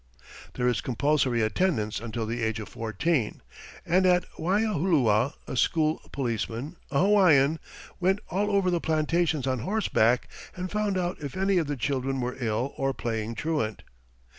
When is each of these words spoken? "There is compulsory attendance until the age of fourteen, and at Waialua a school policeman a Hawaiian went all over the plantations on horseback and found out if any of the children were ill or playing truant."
"There 0.55 0.67
is 0.67 0.81
compulsory 0.81 1.43
attendance 1.43 1.99
until 1.99 2.25
the 2.25 2.41
age 2.41 2.59
of 2.59 2.67
fourteen, 2.67 3.43
and 3.85 4.03
at 4.07 4.25
Waialua 4.39 5.33
a 5.45 5.55
school 5.55 6.01
policeman 6.11 6.75
a 6.89 7.01
Hawaiian 7.01 7.59
went 7.99 8.19
all 8.29 8.49
over 8.49 8.71
the 8.71 8.81
plantations 8.81 9.45
on 9.45 9.59
horseback 9.59 10.27
and 10.55 10.71
found 10.71 10.97
out 10.97 11.21
if 11.21 11.37
any 11.37 11.59
of 11.59 11.67
the 11.67 11.77
children 11.77 12.19
were 12.19 12.35
ill 12.39 12.73
or 12.77 12.95
playing 12.95 13.35
truant." 13.35 13.83